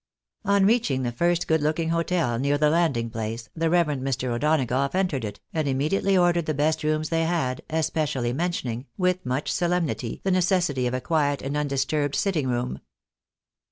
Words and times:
Ok 0.45 0.63
reaching 0.63 1.03
the 1.03 1.11
first 1.11 1.47
good 1.47 1.61
looking 1.61 1.89
hotel 1.89 2.39
near 2.39 2.57
the 2.57 2.71
landing 2.71 3.07
place, 3.11 3.49
the 3.55 3.69
reverend 3.69 4.01
Mr. 4.01 4.29
O'Donagough 4.29 4.95
entered 4.95 5.23
it, 5.23 5.39
and 5.53 5.67
immediately 5.67 6.17
ordered 6.17 6.47
the 6.47 6.55
best 6.55 6.83
rooms 6.83 7.09
they 7.09 7.23
had, 7.25 7.61
especially 7.69 8.33
mentioning, 8.33 8.87
with 8.97 9.23
much 9.27 9.51
solemnity, 9.51 10.19
the 10.23 10.31
necessity 10.31 10.87
of 10.87 10.95
a 10.95 11.01
quiet 11.01 11.43
and 11.43 11.55
undisturbed 11.55 12.15
sitting 12.15 12.47
room. 12.47 12.79